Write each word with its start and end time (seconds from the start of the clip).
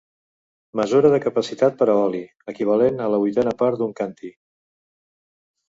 Mesura 0.79 1.11
de 1.15 1.19
capacitat 1.25 1.77
per 1.83 1.89
a 1.95 1.99
oli, 2.07 2.23
equivalent 2.55 2.99
a 3.03 3.11
la 3.17 3.21
vuitena 3.25 3.55
part 3.63 3.81
d'un 3.83 3.95
càntir. 4.03 4.35